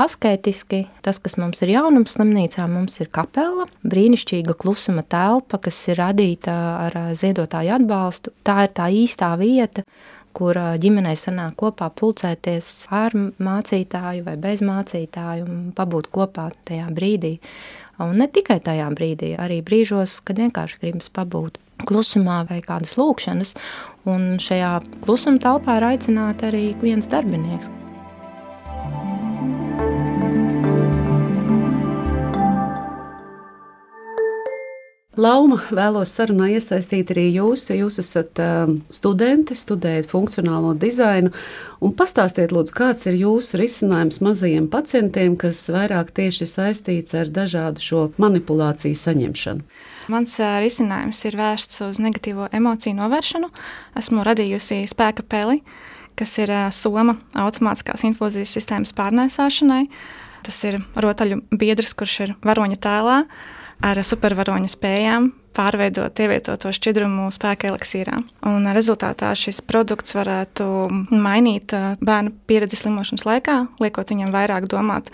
asketiski. 0.00 0.84
Tas, 1.04 1.20
kas 1.20 1.36
mums 1.40 1.62
ir 1.64 1.72
jaunums 1.74 2.16
slimnīcā, 2.16 2.66
mums 2.70 3.00
ir 3.02 3.10
kapela, 3.12 3.66
brīnišķīga 3.88 4.56
klusuma 4.60 5.04
telpa, 5.08 5.60
kas 5.64 5.80
ir 5.88 6.00
radīta 6.00 6.54
ar 6.86 6.98
ziedotāju 7.18 7.74
atbalstu. 7.78 8.32
Tā 8.44 8.62
ir 8.66 8.72
tā 8.76 8.88
īstā 8.92 9.32
vieta, 9.40 9.84
kur 10.36 10.58
ģimenei 10.80 11.16
sanāk 11.18 11.56
kopā 11.58 11.88
pulcēties 11.96 12.88
ar 12.94 13.16
mācītāju 13.16 14.24
vai 14.28 14.36
bez 14.40 14.62
mācītāju 14.64 15.48
un 15.48 15.70
pabūt 15.76 16.12
kopā 16.14 16.50
tajā 16.68 16.88
brīdī. 16.94 17.38
Un 17.98 18.20
ne 18.20 18.28
tikai 18.30 18.60
tajā 18.62 18.86
brīdī, 18.94 19.32
arī 19.40 19.58
brīžos, 19.66 20.20
kad 20.22 20.38
vienkārši 20.38 20.78
gribas 20.84 21.10
pabūt 21.10 21.58
klusumā 21.86 22.42
vai 22.48 22.60
kādas 22.64 22.96
lūkšanas, 22.98 23.54
un 24.08 24.38
šajā 24.42 24.72
klusuma 25.04 25.42
telpā 25.42 25.78
ir 25.78 25.90
aicināts 25.92 26.48
arī 26.48 26.64
viens 26.82 27.10
darbinieks. 27.10 27.70
Lauma, 35.18 35.56
vēlos 35.74 36.12
sarunā 36.14 36.46
iesaistīt 36.54 37.08
arī 37.10 37.24
jūs. 37.34 37.64
Jūs 37.74 37.96
esat 37.98 38.38
uh, 38.38 38.68
studenti, 38.94 39.56
studējat 39.58 40.06
funkcionālo 40.12 40.76
dizainu. 40.78 41.32
Pastāstiet, 41.98 42.54
lūdzu, 42.54 42.74
kāds 42.78 43.08
ir 43.10 43.16
jūsu 43.18 43.58
risinājums 43.58 44.20
mazajiem 44.22 44.68
pacientiem, 44.70 45.34
kas 45.40 45.64
vairāk 45.74 46.12
tieši 46.14 46.46
saistīts 46.46 47.18
ar 47.18 47.32
dažādu 47.34 47.82
šo 47.82 48.04
manipulāciju 48.22 48.94
saņemšanu? 49.02 49.66
Mans 50.14 50.38
uh, 50.38 50.60
risinājums 50.62 51.24
ir 51.26 51.40
vērsts 51.42 51.82
uz 51.88 51.98
negatīvo 51.98 52.46
emociju 52.54 52.94
novēršanu. 53.02 53.50
Esmu 53.98 54.22
radījusi 54.30 54.84
spēka 54.94 55.26
peli, 55.26 55.64
kas 56.14 56.38
ir 56.38 56.54
uh, 56.54 56.68
soma 56.70 57.18
automātiskās 57.34 58.06
infūzijas 58.06 58.54
sistēmas 58.54 58.94
pārnēsāšanai. 58.94 59.88
Tas 60.46 60.62
ir 60.70 60.78
rotaļu 60.94 61.42
biedrs, 61.50 61.98
kurš 61.98 62.20
ir 62.28 62.38
varoņa 62.46 62.84
tēlā 62.86 63.22
ar 63.84 64.00
supervaroņa 64.04 64.70
spējām 64.72 65.32
pārveidot 65.58 66.20
ievietoto 66.22 66.70
šķidrumu 66.74 67.28
spēka 67.34 67.72
eliksīrā. 67.72 68.20
Un 68.46 68.68
rezultātā 68.74 69.32
šis 69.38 69.60
produkts 69.66 70.14
varētu 70.14 70.66
mainīt 71.10 71.74
bērnu 71.98 72.34
pieredzi 72.46 72.78
slimošanas 72.82 73.26
laikā, 73.26 73.58
liekot 73.82 74.14
viņam 74.14 74.34
vairāk 74.34 74.68
domāt 74.70 75.10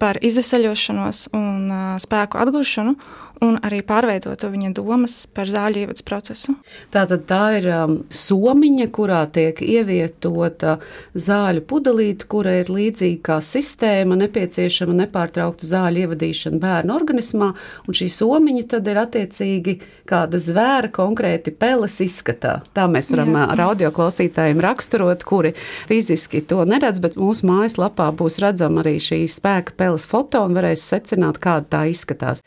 par 0.00 0.18
izvesaļošanos 0.20 1.30
un 1.36 1.72
spēku 2.02 2.40
atgūšanu, 2.42 2.96
un 3.44 3.58
arī 3.64 3.82
pārveidotu 3.86 4.48
viņa 4.52 4.72
domas 4.76 5.14
par 5.34 5.50
zāļu 5.50 5.84
ievads 5.84 6.04
procesu. 6.06 6.54
Tātad 6.94 7.26
tā 7.28 7.42
ir 7.58 7.68
um, 7.72 7.96
somiņa, 8.08 8.88
kurā 8.94 9.22
tiek 9.32 9.60
ievietota 9.64 10.78
zāļu 11.12 11.64
pudelīte, 11.68 12.28
kura 12.30 12.56
ir 12.62 12.72
līdzīga 12.72 13.20
kā 13.30 13.38
sistēma, 13.44 14.16
nepieciešama 14.22 14.96
nepārtraukta 15.02 15.68
zāļu 15.68 16.06
ievadīšana 16.06 16.60
bērnu 16.62 16.96
organismā, 16.96 17.52
un 17.86 17.98
šī 17.98 18.08
somiņa 18.14 18.66
tad 18.72 18.88
ir 18.92 19.02
attiecīgi 19.02 19.76
kāda 20.08 20.40
zvēra 20.40 20.90
konkrēti 20.94 21.52
peles 21.56 21.98
izskatā. 22.04 22.60
Tā 22.76 22.86
mēs 22.90 23.10
varam 23.12 23.34
Jā. 23.34 23.44
ar 23.52 23.64
audio 23.68 23.92
klausītājiem 23.94 24.62
raksturot, 24.64 25.26
kuri 25.26 25.52
fiziski 25.90 26.42
to 26.46 26.62
neredz, 26.68 27.02
bet 27.02 27.18
mūsu 27.20 27.48
mājaslapā 27.50 28.08
būs 28.16 28.40
redzama 28.42 28.84
arī 28.84 28.96
šī 29.02 29.22
spēka 29.30 29.76
peles 29.76 30.06
foto 30.08 30.44
un 30.46 30.56
varēs 30.56 30.84
secināt, 30.86 31.40
kāda 31.42 31.68
tā 31.76 31.84
izskatās. 31.90 32.42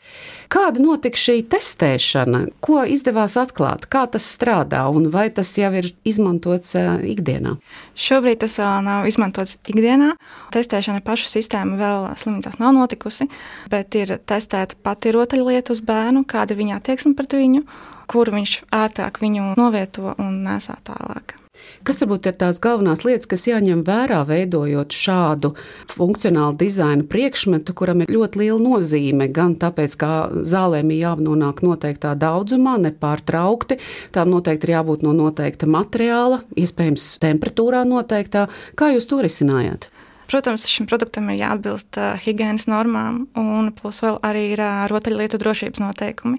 Kāda 0.50 0.79
Kāda 0.80 0.94
notika 0.96 1.18
šī 1.20 1.42
testēšana? 1.52 2.38
Ko 2.64 2.80
izdevās 2.88 3.34
atklāt? 3.36 3.84
Kā 3.92 4.06
tas 4.08 4.24
strādā 4.24 4.86
un 4.88 5.10
vai 5.12 5.26
tas 5.28 5.50
jau 5.58 5.68
ir 5.76 5.90
izmantots 6.08 6.72
ikdienā? 7.04 7.58
Šobrīd 7.92 8.40
tas 8.40 8.56
vēl 8.56 8.86
nav 8.86 9.08
izmantots 9.10 9.58
ikdienā. 9.68 10.14
Testēšana 10.56 11.02
pašu 11.04 11.28
sistēmu 11.28 11.76
vēl 11.76 12.08
slimnīcās 12.16 12.56
nav 12.62 12.72
notikusi, 12.78 13.28
bet 13.68 13.92
ir 14.00 14.16
testēta 14.24 14.78
pati 14.80 15.12
rotaļlieta 15.12 15.76
uz 15.76 15.84
bērnu, 15.84 16.24
kāda 16.24 16.56
ir 16.56 16.62
viņa 16.62 16.80
attieksme 16.80 17.12
pret 17.18 17.36
viņu, 17.36 17.66
kur 18.08 18.32
viņš 18.32 18.56
ērtāk 18.72 19.20
viņu 19.20 19.52
novieto 19.60 20.16
un 20.16 20.40
nesā 20.48 20.80
tālāk. 20.88 21.39
Kas 21.80 21.98
varbūt 22.02 22.28
ir 22.28 22.36
tās 22.38 22.60
galvenās 22.62 23.02
lietas, 23.06 23.26
kas 23.30 23.46
jāņem 23.48 23.80
vērā, 23.86 24.20
veidojot 24.28 24.94
šādu 24.94 25.54
funkcionālu 25.90 26.58
dizaina 26.60 27.06
priekšmetu, 27.08 27.74
kuram 27.76 28.04
ir 28.04 28.12
ļoti 28.12 28.42
liela 28.42 28.60
nozīme 28.62 29.30
gan 29.34 29.56
tāpēc, 29.60 29.96
ka 30.00 30.10
zālēm 30.46 30.92
ir 30.92 31.00
jānonāk 31.06 31.62
noteiktā 31.66 32.12
daudzumā, 32.20 32.76
nepārtraukti, 32.84 33.80
tām 34.14 34.30
noteikti 34.34 34.68
ir 34.68 34.74
jābūt 34.76 35.06
no 35.06 35.14
noteikta 35.16 35.66
materiāla, 35.70 36.42
iespējams, 36.60 37.14
temperatūrā 37.24 37.82
noteiktā. 37.88 38.46
Kā 38.78 38.92
jūs 38.94 39.08
to 39.10 39.22
risinājāt? 39.24 39.88
Protams, 40.30 40.68
šim 40.70 40.86
produktam 40.86 41.32
ir 41.32 41.40
jāatbilst 41.40 41.96
higiēnas 42.22 42.68
normām, 42.70 43.24
un 43.40 43.72
plus 43.74 43.98
vēl 44.04 44.20
arī 44.22 44.50
ir 44.52 44.62
rotaļlietu 44.92 45.40
drošības 45.42 45.82
noteikumi. 45.82 46.38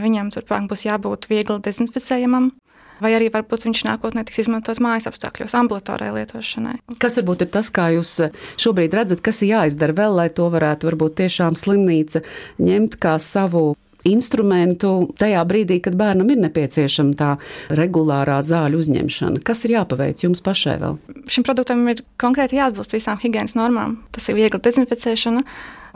Viņam 0.00 0.30
turpmāk 0.32 0.70
būs 0.70 0.86
jābūt 0.86 1.28
viegli 1.28 1.58
dezinficējamam, 1.64 2.54
vai 3.02 3.12
arī 3.16 3.30
varbūt 3.32 3.66
viņš 3.68 3.84
nākotnē 3.88 4.26
tiks 4.26 4.44
izmantots 4.44 4.82
mājas 4.82 5.08
apstākļos, 5.10 5.56
ambulatorai 5.58 6.12
lietošanai. 6.18 6.76
Kas 7.02 7.18
varbūt 7.20 7.46
ir 7.46 7.52
tas, 7.56 7.72
kā 7.74 7.90
jūs 7.96 8.12
eh, 8.26 8.36
šobrīd 8.62 8.96
redzat, 8.96 9.24
kas 9.24 9.42
ir 9.42 9.54
jāizdara 9.54 9.96
vēl, 9.96 10.20
lai 10.20 10.28
to 10.34 10.48
varētu 10.52 10.90
varbūt 10.90 11.18
tiešām 11.22 11.58
slimnīca 11.58 12.24
ņemt 12.62 13.00
kā 13.02 13.16
savu 13.22 13.72
instrumentu 14.06 14.92
tajā 15.18 15.42
brīdī, 15.48 15.80
kad 15.82 15.96
bērnam 15.98 16.30
ir 16.30 16.40
nepieciešama 16.44 17.16
tā 17.18 17.30
regulārā 17.74 18.38
zāļu 18.44 18.80
uzņemšana. 18.82 19.42
Kas 19.46 19.64
ir 19.66 19.76
jāpaveic 19.76 20.22
jums 20.24 20.42
pašai 20.46 20.76
vēl? 20.82 21.00
Šim 21.32 21.46
produktam 21.46 21.82
ir 21.90 22.04
konkrēti 22.22 22.60
jāatbilst 22.60 22.94
visām 22.94 23.18
higiēnas 23.22 23.56
normām. 23.58 23.98
Tas 24.14 24.28
ir 24.30 24.38
viegli 24.38 24.62
dezinficēšana, 24.62 25.42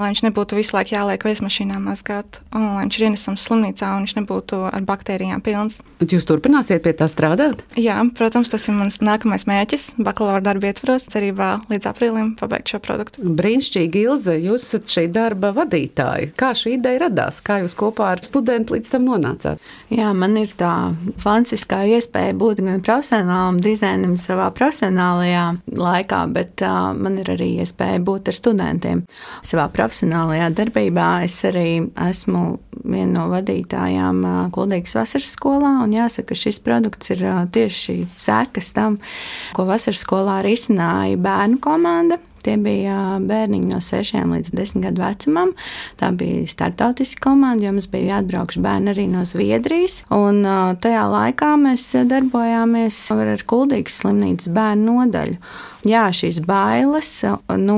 lai 0.01 0.11
viņš 0.11 0.23
nebūtu 0.25 0.57
visu 0.57 0.75
laiku 0.77 0.95
jāliek 0.95 1.25
vēsmašīnā 1.27 1.77
mazgāt, 1.83 2.41
un 2.57 2.65
lai 2.75 2.85
viņš 2.87 2.99
ir 2.99 3.07
ienesams 3.11 3.45
slimnīcā 3.45 3.91
un 3.95 4.07
viņš 4.07 4.15
nebūtu 4.17 4.61
ar 4.71 4.87
baktērijām 4.89 5.43
pilns. 5.45 5.81
Un 6.01 6.09
jūs 6.09 6.27
turpināsiet 6.29 6.83
pie 6.85 6.95
tā 6.97 7.09
strādāt? 7.11 7.61
Jā, 7.79 7.99
protams, 8.17 8.51
tas 8.53 8.65
ir 8.69 8.77
mans 8.79 9.01
nākamais 9.05 9.45
mērķis, 9.49 9.91
bakalaura 10.01 10.41
darba 10.45 10.71
ietvaros, 10.71 11.05
cerībā 11.13 11.51
līdz 11.71 11.91
aprīlim 11.91 12.33
pabeigt 12.41 12.73
šo 12.73 12.81
produktu. 12.83 13.25
Brīnišķīgi, 13.41 14.05
Ilze, 14.07 14.39
jūs 14.41 14.65
esat 14.65 14.95
šī 14.95 15.07
darba 15.13 15.53
vadītāja. 15.57 16.33
Kā 16.41 16.55
šī 16.57 16.79
ideja 16.79 17.05
radās? 17.05 17.43
Kā 17.45 17.61
jūs 17.65 17.77
kopā 17.79 18.15
ar 18.15 18.25
studentu 18.25 18.77
līdz 18.77 18.95
tam 18.95 19.07
nonācāt? 19.11 19.61
Jā, 19.93 20.15
man 20.17 20.39
ir 20.41 20.55
tā 20.57 20.73
fantastiskā 21.21 21.83
iespēja 21.99 22.37
būt 22.41 22.65
gan 22.65 22.81
profesionālam 22.87 23.61
dizainim 23.61 24.17
savā 24.23 24.49
profesionālajā 24.57 25.45
laikā, 25.77 26.25
bet 26.33 26.65
uh, 26.65 26.91
man 26.97 27.21
ir 27.21 27.33
arī 27.35 27.53
iespēja 27.61 28.01
būt 28.07 28.33
ar 28.33 28.39
studentiem. 28.39 29.05
Savā 29.45 29.69
profesionālajā 29.69 29.90
darbībā 30.55 31.25
es 31.27 31.37
arī 31.49 31.83
esmu 32.09 32.61
viena 32.85 33.13
no 33.13 33.27
vadītājām 33.33 34.23
Kuldīgas 34.55 34.95
vasaras 34.97 35.35
skolā, 35.35 35.73
jāsaka, 35.91 36.31
ka 36.31 36.39
šis 36.39 36.61
produkts 36.65 37.11
ir 37.11 37.25
tieši 37.53 38.07
sekas 38.17 38.73
tam, 38.77 39.01
ko 39.57 39.67
vasaras 39.69 40.05
skolā 40.07 40.41
risināja 40.47 41.19
bērnu 41.21 41.61
komanda. 41.61 42.21
Tie 42.45 42.57
bija 42.61 43.19
bērniņi 43.25 43.71
no 43.71 43.81
6 43.85 44.21
līdz 44.33 44.55
10 44.57 44.85
gadu 44.87 45.05
vecumam. 45.05 45.55
Tā 46.01 46.13
bija 46.17 46.47
startautiska 46.51 47.25
komanda, 47.29 47.67
jo 47.67 47.75
mums 47.77 47.89
bija 47.93 48.17
jāatbraukš 48.17 48.61
bērni 48.65 48.95
arī 48.95 49.09
no 49.11 49.25
Zviedrijas. 49.29 50.03
Un 50.15 50.45
tajā 50.81 51.05
laikā 51.13 51.55
mēs 51.61 51.91
darbojāmies 52.11 53.03
ar 53.17 53.45
Kuldīgas 53.51 54.01
slimnīcas 54.03 54.53
bērnu 54.55 55.01
nodaļu. 55.01 55.41
Jā, 55.89 56.11
šīs 56.13 56.43
bailes 56.45 57.09
no 57.57 57.77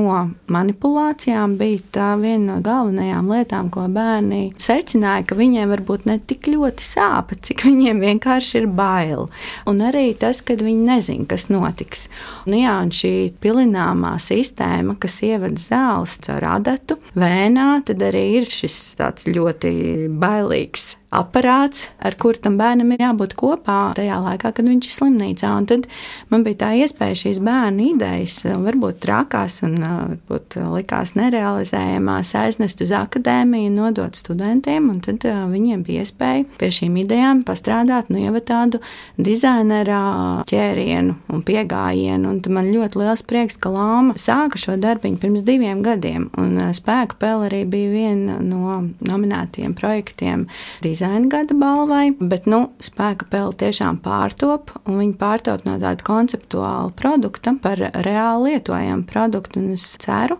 manipulācijām 0.51 1.53
bija 1.55 2.09
viena 2.19 2.57
no 2.57 2.57
galvenajām 2.63 3.29
lietām, 3.31 3.69
ko 3.71 3.85
bērni 3.87 4.49
secināja, 4.59 5.23
ka 5.29 5.37
viņiem 5.39 5.71
varbūt 5.71 6.09
ne 6.09 6.17
tik 6.19 6.49
ļoti 6.51 6.83
sāp, 6.83 7.31
cik 7.39 7.63
viņiem 7.69 8.03
vienkārši 8.03 8.59
ir 8.59 8.67
bail. 8.67 9.29
Un 9.69 9.79
arī 9.87 10.09
tas, 10.19 10.41
ka 10.43 10.57
viņi 10.59 10.83
nezina, 10.89 11.27
kas 11.31 11.47
notiks. 11.47 12.09
Un, 12.43 12.57
jā, 12.59 12.75
un 12.83 12.91
šī 12.91 13.13
pilināmā 13.43 14.17
sistēma, 14.19 14.52
kas 14.99 15.19
ievada 15.25 15.59
zāles 15.59 16.17
caur 16.23 16.47
adatu. 16.55 16.97
Vēnā, 17.17 17.83
tad 17.87 18.03
arī 18.05 18.25
ir 18.41 18.49
šis 18.49 18.79
tāds 18.99 19.29
ļoti 19.29 19.73
bailīgs 20.21 20.93
aparāts, 21.13 21.87
ar 22.01 22.15
kuru 22.19 22.39
tam 22.41 22.57
bērnam 22.59 22.91
ir 22.95 23.03
jābūt 23.03 23.35
kopā 23.37 23.93
tajā 23.97 24.17
laikā, 24.23 24.51
kad 24.55 24.67
viņš 24.67 24.87
ir 24.89 24.93
slimnīcā. 24.95 25.51
Un 25.59 25.67
tad 25.69 25.87
man 26.33 26.45
bija 26.45 26.59
tā 26.63 26.71
iespēja 26.81 27.19
šīs 27.23 27.41
bērnu 27.43 27.87
idejas, 27.93 28.39
varbūt 28.43 29.01
trakās 29.03 29.59
un 29.65 29.77
varbūt 29.83 30.57
likās 30.73 31.13
nerealizējamās, 31.19 32.33
aiznest 32.39 32.81
uz 32.85 32.93
akadēmiju, 32.97 33.71
nodot 33.75 34.17
studentiem, 34.17 34.89
un 34.91 35.01
tad 35.05 35.25
viņiem 35.53 35.85
bija 35.85 36.07
iespēja 36.07 36.47
pie 36.59 36.71
šīm 36.73 36.97
idejām 37.03 37.43
pastrādāt, 37.47 38.09
nu 38.13 38.23
jau 38.23 38.33
tādu 38.43 38.81
dizainera 39.21 40.43
ķērienu 40.49 41.17
un 41.33 41.45
piegājienu. 41.45 42.33
Un 42.33 42.41
man 42.53 42.71
ļoti 42.73 43.01
liels 43.03 43.25
prieks, 43.27 43.59
ka 43.61 43.71
Lāma 43.73 44.17
sāka 44.19 44.59
šo 44.59 44.77
darbiņu 44.81 45.21
pirms 45.21 45.45
diviem 45.45 45.83
gadiem, 45.85 46.27
un 46.39 46.57
spēka 46.75 47.17
pēle 47.21 47.47
arī 47.49 47.63
bija 47.69 47.93
viena 47.93 48.39
no 48.41 48.81
nominētiem 49.05 49.77
projektiem. 49.77 50.47
Dizaina 50.83 51.02
dizaina 51.03 51.27
gada 51.27 51.53
balvai, 51.53 52.13
bet 52.19 52.45
nu, 52.47 52.69
spēka 52.79 53.27
peli 53.31 53.51
tiešām 53.59 53.97
pārtop, 54.03 54.71
un 54.87 55.01
viņi 55.01 55.15
pārtop 55.19 55.65
no 55.67 55.75
tāda 55.81 56.03
konceptuāla 56.05 56.93
produkta 56.95 57.51
par 57.61 57.81
reāli 58.05 58.53
lietojamu 58.53 59.03
produktu. 59.09 59.59
Un 59.59 59.73
es 59.75 59.83
ceru, 59.99 60.37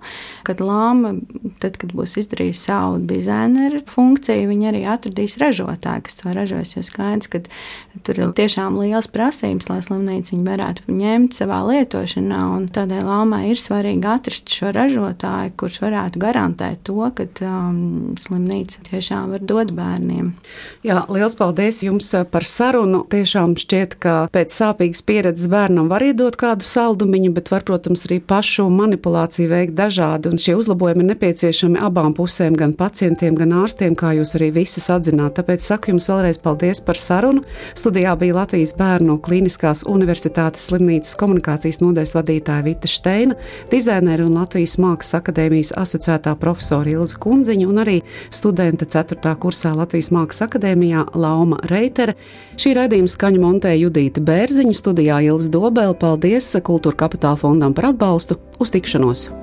ka 0.47 0.55
Lāma, 0.63 1.17
tad, 1.59 1.75
kad 1.81 1.91
būs 1.91 2.15
izdarījusi 2.21 2.69
savu 2.69 3.01
dizaineru 3.09 3.81
funkciju, 3.89 4.47
viņi 4.53 4.69
arī 4.71 4.83
atradīs 4.87 5.35
ražotāju, 5.41 6.05
kas 6.07 6.19
to 6.21 6.31
ražos. 6.35 6.75
Jo 6.77 6.85
skaidrs, 6.87 7.27
ka 7.27 7.43
tur 8.07 8.21
ir 8.23 8.31
tiešām 8.37 8.79
liels 8.79 9.09
prasības, 9.11 9.67
lai 9.67 9.81
slimnīca 9.83 10.31
viņu 10.31 10.47
varētu 10.47 10.95
ņemt 10.95 11.35
savā 11.41 11.59
lietošanā, 11.67 12.41
un 12.55 12.69
tādēļ 12.71 13.03
Lāmai 13.09 13.43
ir 13.51 13.59
svarīgi 13.59 14.07
atrast 14.07 14.53
šo 14.53 14.71
ražotāju, 14.75 15.57
kurš 15.59 15.81
varētu 15.83 16.23
garantēt 16.23 16.85
to, 16.87 17.01
ka 17.17 17.27
um, 17.49 18.15
slimnīca 18.21 18.87
tiešām 18.87 19.35
var 19.35 19.43
dot 19.43 19.75
bērniem. 19.75 20.31
Jā, 20.83 21.05
liels 21.07 21.37
paldies 21.39 21.77
jums 21.85 22.09
eh, 22.17 22.25
par 22.27 22.43
sarunu. 22.43 23.05
Tiešām 23.07 23.53
šķiet, 23.59 23.95
ka 24.03 24.15
pēc 24.33 24.51
sāpīgas 24.51 25.03
pieredzes 25.07 25.47
bērnam 25.51 25.87
var 25.87 26.03
iedot 26.03 26.35
kādu 26.39 26.65
saldumiņu, 26.67 27.31
bet 27.37 27.51
var, 27.53 27.63
protams, 27.63 28.03
arī 28.09 28.17
pašu 28.19 28.65
manipulāciju 28.73 29.47
veikt 29.51 29.77
dažādi. 29.77 30.33
Un 30.33 30.41
šie 30.43 30.57
uzlabojumi 30.59 31.05
ir 31.05 31.09
nepieciešami 31.13 31.79
abām 31.83 32.11
pusēm, 32.17 32.57
gan 32.59 32.73
pacientiem, 32.75 33.37
gan 33.39 33.55
ārstiem, 33.61 33.95
kā 33.95 34.11
jūs 34.17 34.35
arī 34.39 34.49
visas 34.57 34.89
atzināt. 34.91 35.37
Tāpēc 35.37 35.63
saku 35.63 35.93
jums 35.93 36.09
vēlreiz 36.11 36.41
paldies 36.43 36.83
par 36.83 36.99
sarunu. 36.99 37.45
Studijā 37.79 38.17
bija 38.19 38.41
Latvijas 38.41 38.75
Bērnu 38.75 39.17
Kliniskās 39.23 39.85
Universitātes 39.87 40.67
slimnīcas 40.67 41.15
komunikācijas 41.19 41.79
nodaļas 41.79 42.15
vadītāja 42.17 42.67
Vita 42.67 42.91
Steina, 42.91 43.39
dizaineri 43.71 44.27
un 44.27 44.35
Latvijas 44.35 44.75
Mākslas 44.83 45.15
akadēmijas 45.21 45.73
asociētā 45.79 46.35
profesora 46.43 46.91
Ilza 46.91 47.23
Kunziņa 47.23 47.71
un 47.71 47.83
arī 47.85 47.97
studente 48.33 48.89
4. 48.89 49.35
kursā 49.39 49.71
Latvijas 49.77 50.11
Mākslas 50.11 50.42
akadēmijā 50.47 51.05
Lauma 51.19 51.61
Reitere. 51.69 52.17
Šī 52.57 52.75
raidījuma 52.77 53.11
skaņa 53.11 53.43
montēja 53.43 53.85
Judīta 53.85 54.23
Bērziņa, 54.23 54.75
studijā 54.77 55.21
Ilza 55.29 55.51
Dobela. 55.53 55.95
Paldies 55.97 56.53
Kultūra 56.63 57.05
Kapitāla 57.05 57.39
fondam 57.39 57.75
par 57.77 57.91
atbalstu. 57.93 58.39
Uz 58.59 58.73
tikšanos! 58.73 59.42